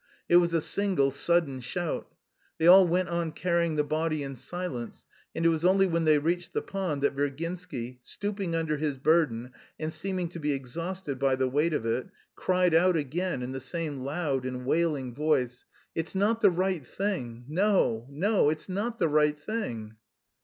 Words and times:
It 0.27 0.37
was 0.37 0.51
a 0.55 0.61
single, 0.61 1.11
sudden 1.11 1.59
shout. 1.61 2.07
They 2.57 2.65
all 2.65 2.87
went 2.87 3.09
on 3.09 3.31
carrying 3.33 3.75
the 3.75 3.83
body 3.83 4.23
in 4.23 4.35
silence, 4.35 5.05
and 5.35 5.45
it 5.45 5.49
was 5.49 5.63
only 5.63 5.85
when 5.85 6.05
they 6.05 6.17
reached 6.17 6.53
the 6.53 6.63
pond 6.63 7.03
that 7.03 7.13
Virginsky, 7.15 7.99
stooping 8.01 8.55
under 8.55 8.77
his 8.77 8.97
burden 8.97 9.51
and 9.79 9.93
seeming 9.93 10.27
to 10.29 10.39
be 10.39 10.53
exhausted 10.53 11.19
by 11.19 11.35
the 11.35 11.47
weight 11.47 11.73
of 11.73 11.85
it, 11.85 12.07
cried 12.35 12.73
out 12.73 12.97
again 12.97 13.43
in 13.43 13.51
the 13.51 13.59
same 13.61 13.99
loud 14.03 14.43
and 14.43 14.65
wailing 14.65 15.13
voice: 15.13 15.65
"It's 15.93 16.15
not 16.15 16.41
the 16.41 16.49
right 16.49 16.83
thing, 16.83 17.45
no, 17.47 18.07
no, 18.09 18.49
it's 18.49 18.67
not 18.67 18.97
the 18.97 19.07
right 19.07 19.39
thing!" 19.39 19.97